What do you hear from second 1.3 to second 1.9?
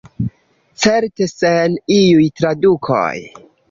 sen